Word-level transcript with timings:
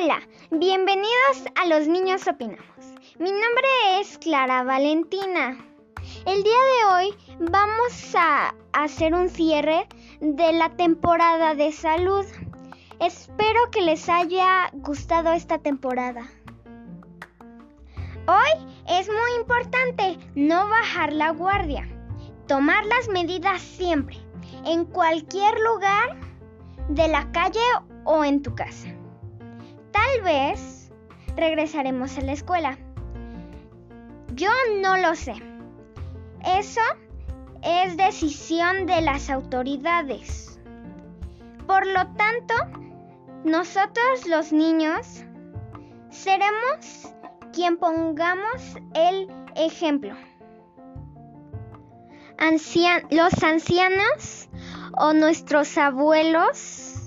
Hola, 0.00 0.20
bienvenidos 0.52 1.44
a 1.60 1.66
Los 1.66 1.88
Niños 1.88 2.28
Opinamos. 2.28 2.62
Mi 3.18 3.32
nombre 3.32 4.00
es 4.00 4.16
Clara 4.18 4.62
Valentina. 4.62 5.58
El 6.24 6.44
día 6.44 6.52
de 6.52 6.94
hoy 6.94 7.14
vamos 7.50 8.14
a 8.14 8.54
hacer 8.72 9.12
un 9.12 9.28
cierre 9.28 9.88
de 10.20 10.52
la 10.52 10.68
temporada 10.76 11.56
de 11.56 11.72
salud. 11.72 12.24
Espero 13.00 13.58
que 13.72 13.80
les 13.80 14.08
haya 14.08 14.70
gustado 14.72 15.32
esta 15.32 15.58
temporada. 15.58 16.28
Hoy 18.28 18.66
es 18.86 19.08
muy 19.08 19.40
importante 19.40 20.16
no 20.36 20.68
bajar 20.68 21.12
la 21.12 21.30
guardia, 21.30 21.88
tomar 22.46 22.86
las 22.86 23.08
medidas 23.08 23.60
siempre, 23.62 24.16
en 24.64 24.84
cualquier 24.84 25.58
lugar 25.58 26.16
de 26.88 27.08
la 27.08 27.32
calle 27.32 27.66
o 28.04 28.24
en 28.24 28.42
tu 28.42 28.54
casa. 28.54 28.97
Tal 29.92 30.22
vez 30.22 30.90
regresaremos 31.36 32.16
a 32.18 32.22
la 32.22 32.32
escuela. 32.32 32.78
Yo 34.34 34.50
no 34.80 34.96
lo 34.96 35.14
sé. 35.14 35.34
Eso 36.44 36.80
es 37.62 37.96
decisión 37.96 38.86
de 38.86 39.00
las 39.00 39.30
autoridades. 39.30 40.60
Por 41.66 41.86
lo 41.86 42.06
tanto, 42.14 42.54
nosotros 43.44 44.26
los 44.26 44.52
niños 44.52 45.24
seremos 46.10 47.14
quien 47.52 47.76
pongamos 47.76 48.76
el 48.94 49.28
ejemplo. 49.56 50.14
los 53.10 53.42
ancianos 53.42 54.48
o 54.96 55.12
nuestros 55.12 55.76
abuelos 55.76 56.97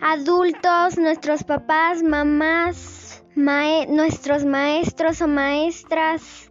adultos, 0.00 0.98
nuestros 0.98 1.44
papás, 1.44 2.02
mamás, 2.02 3.22
nuestros 3.34 4.44
maestros 4.44 5.20
o 5.22 5.28
maestras, 5.28 6.50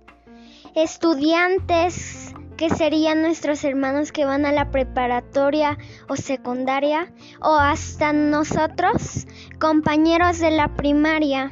estudiantes, 0.76 2.34
que 2.58 2.70
serían 2.70 3.22
nuestros 3.22 3.64
hermanos 3.64 4.12
que 4.12 4.26
van 4.26 4.46
a 4.46 4.52
la 4.52 4.70
preparatoria 4.70 5.78
o 6.08 6.16
secundaria, 6.16 7.12
o 7.42 7.56
hasta 7.56 8.12
nosotros, 8.12 9.28
compañeros 9.60 10.40
de 10.40 10.52
la 10.52 10.76
primaria, 10.76 11.52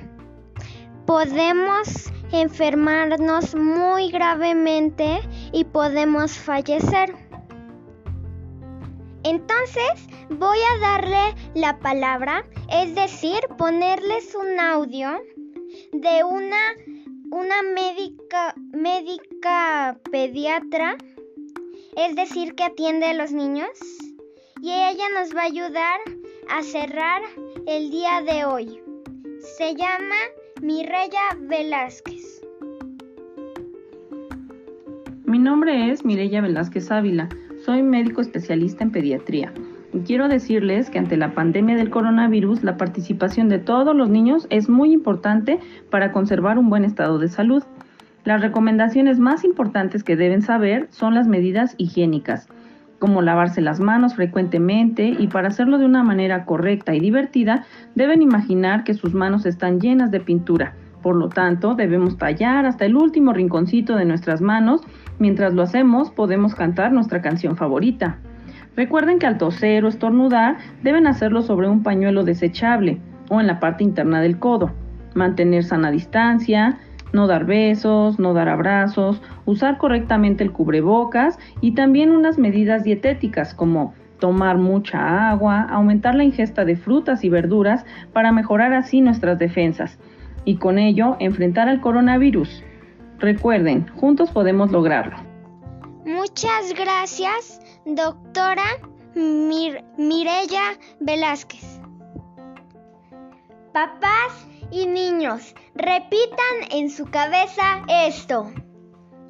podemos 1.05 2.11
enfermarnos 2.31 3.55
muy 3.55 4.11
gravemente 4.11 5.21
y 5.53 5.63
podemos 5.63 6.37
fallecer. 6.37 7.26
Entonces 9.29 10.07
voy 10.29 10.57
a 10.57 10.79
darle 10.79 11.35
la 11.53 11.77
palabra, 11.79 12.45
es 12.71 12.95
decir, 12.95 13.39
ponerles 13.57 14.33
un 14.33 14.57
audio 14.57 15.09
de 15.91 16.23
una, 16.23 16.61
una 17.29 17.61
médica, 17.75 18.55
médica 18.71 19.99
pediatra, 20.09 20.95
es 21.97 22.15
decir, 22.15 22.55
que 22.55 22.63
atiende 22.63 23.07
a 23.07 23.15
los 23.15 23.33
niños, 23.33 23.67
y 24.61 24.71
ella 24.71 25.09
nos 25.13 25.35
va 25.35 25.41
a 25.41 25.51
ayudar 25.51 25.99
a 26.49 26.63
cerrar 26.63 27.21
el 27.65 27.89
día 27.89 28.21
de 28.21 28.45
hoy. 28.45 28.81
Se 29.57 29.75
llama 29.75 30.15
Mireya 30.61 31.35
Velázquez. 31.41 32.41
Mi 35.25 35.37
nombre 35.37 35.91
es 35.91 36.05
Mireya 36.05 36.39
Velázquez 36.39 36.89
Ávila. 36.89 37.27
Soy 37.67 37.83
médico 37.83 38.21
especialista 38.21 38.85
en 38.85 38.91
pediatría. 38.91 39.51
Quiero 40.05 40.29
decirles 40.29 40.89
que 40.89 40.99
ante 40.99 41.17
la 41.17 41.33
pandemia 41.33 41.75
del 41.75 41.89
coronavirus, 41.89 42.63
la 42.63 42.77
participación 42.77 43.49
de 43.49 43.59
todos 43.59 43.93
los 43.93 44.09
niños 44.09 44.47
es 44.49 44.69
muy 44.69 44.93
importante 44.93 45.59
para 45.89 46.13
conservar 46.13 46.57
un 46.57 46.69
buen 46.69 46.85
estado 46.85 47.19
de 47.19 47.27
salud. 47.27 47.63
Las 48.23 48.39
recomendaciones 48.39 49.19
más 49.19 49.43
importantes 49.43 50.05
que 50.05 50.15
deben 50.15 50.43
saber 50.43 50.87
son 50.91 51.13
las 51.13 51.27
medidas 51.27 51.75
higiénicas, 51.77 52.47
como 52.99 53.21
lavarse 53.21 53.59
las 53.59 53.81
manos 53.81 54.15
frecuentemente 54.15 55.09
y 55.19 55.27
para 55.27 55.49
hacerlo 55.49 55.77
de 55.77 55.87
una 55.87 56.03
manera 56.03 56.45
correcta 56.45 56.95
y 56.95 57.01
divertida, 57.01 57.65
deben 57.95 58.21
imaginar 58.21 58.85
que 58.85 58.93
sus 58.93 59.13
manos 59.13 59.45
están 59.45 59.81
llenas 59.81 60.09
de 60.09 60.21
pintura. 60.21 60.73
Por 61.01 61.15
lo 61.15 61.29
tanto, 61.29 61.75
debemos 61.75 62.17
tallar 62.17 62.65
hasta 62.65 62.85
el 62.85 62.95
último 62.95 63.33
rinconcito 63.33 63.95
de 63.95 64.05
nuestras 64.05 64.41
manos 64.41 64.81
Mientras 65.19 65.53
lo 65.53 65.63
hacemos, 65.63 66.11
podemos 66.11 66.53
cantar 66.53 66.91
nuestra 66.91 67.21
canción 67.21 67.57
favorita. 67.57 68.17
Recuerden 68.75 69.17
que 69.17 69.25
al 69.25 69.39
toser 69.39 69.83
o 69.83 69.87
estornudar 69.87 70.57
deben 70.83 71.07
hacerlo 71.07 71.41
sobre 71.41 71.67
un 71.67 71.81
pañuelo 71.81 72.23
desechable 72.23 72.99
o 73.29 73.41
en 73.41 73.47
la 73.47 73.59
parte 73.59 73.83
interna 73.83 74.21
del 74.21 74.37
codo. 74.37 74.71
Mantener 75.15 75.63
sana 75.63 75.89
distancia, 75.89 76.77
no 77.13 77.25
dar 77.25 77.45
besos, 77.45 78.19
no 78.19 78.35
dar 78.35 78.47
abrazos, 78.47 79.23
usar 79.45 79.79
correctamente 79.79 80.43
el 80.43 80.51
cubrebocas 80.51 81.39
y 81.61 81.71
también 81.71 82.11
unas 82.11 82.37
medidas 82.37 82.83
dietéticas 82.83 83.55
como 83.55 83.95
tomar 84.19 84.57
mucha 84.57 85.31
agua, 85.31 85.61
aumentar 85.61 86.13
la 86.13 86.23
ingesta 86.23 86.63
de 86.63 86.75
frutas 86.75 87.23
y 87.23 87.29
verduras 87.29 87.85
para 88.13 88.31
mejorar 88.31 88.73
así 88.73 89.01
nuestras 89.01 89.39
defensas 89.39 89.97
y 90.47 90.55
con 90.55 90.79
ello 90.79 91.17
enfrentar 91.19 91.67
al 91.67 91.81
coronavirus. 91.81 92.63
Recuerden, 93.19 93.85
juntos 93.95 94.31
podemos 94.31 94.71
lograrlo. 94.71 95.17
Muchas 96.05 96.73
gracias, 96.73 97.59
doctora 97.85 98.63
Mir 99.13 99.83
Mirella 99.97 100.79
Velázquez. 101.01 101.81
Papás 103.73 104.47
y 104.71 104.87
niños, 104.87 105.53
repitan 105.75 106.71
en 106.71 106.89
su 106.89 107.07
cabeza 107.07 107.83
esto. 107.89 108.49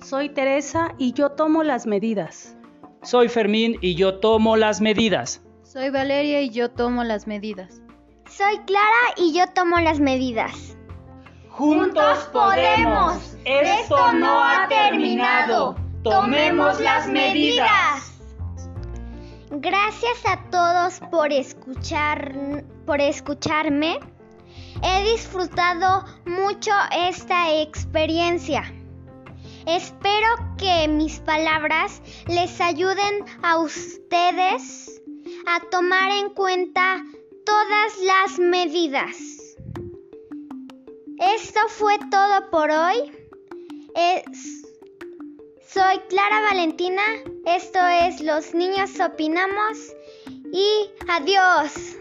Soy 0.02 0.30
Teresa 0.30 0.94
y 1.00 1.14
yo 1.14 1.32
tomo 1.32 1.64
las 1.64 1.88
medidas. 1.88 2.56
Soy 3.02 3.28
Fermín 3.28 3.76
y 3.82 3.96
yo 3.96 4.20
tomo 4.20 4.56
las 4.56 4.82
medidas. 4.82 5.42
Soy 5.64 5.90
Valeria 5.90 6.42
y 6.42 6.52
yo 6.52 6.70
tomo 6.70 7.04
las 7.04 7.26
medidas. 7.26 7.82
Soy 8.30 8.60
Clara 8.68 9.16
y 9.18 9.34
yo 9.34 9.48
tomo 9.56 9.80
las 9.80 10.00
medidas. 10.00 10.77
Juntos 11.58 12.30
podemos. 12.32 13.36
Esto 13.44 14.14
no 14.14 14.44
ha 14.44 14.68
terminado. 14.68 15.76
Tomemos 16.04 16.80
las 16.80 17.08
medidas. 17.08 18.14
Gracias 19.50 20.24
a 20.28 20.38
todos 20.52 21.00
por 21.10 21.34
escuchar 21.34 22.64
por 22.86 23.02
escucharme. 23.02 24.00
He 24.84 25.12
disfrutado 25.12 26.06
mucho 26.26 26.72
esta 26.92 27.52
experiencia. 27.60 28.72
Espero 29.66 30.28
que 30.60 30.88
mis 30.88 31.20
palabras 31.22 32.04
les 32.28 32.62
ayuden 32.62 33.26
a 33.42 33.58
ustedes 33.58 35.02
a 35.48 35.60
tomar 35.72 36.12
en 36.12 36.30
cuenta 36.30 37.04
todas 37.44 37.98
las 38.06 38.38
medidas. 38.38 39.37
Esto 41.20 41.60
fue 41.70 41.98
todo 42.12 42.50
por 42.52 42.70
hoy. 42.70 43.12
soy 45.68 46.00
Clara 46.10 46.42
Valentina. 46.42 47.02
Esto 47.46 47.80
es 47.80 48.22
Los 48.22 48.54
Niños 48.54 49.00
Opinamos. 49.00 49.78
Y 50.54 50.90
adiós. 51.10 51.98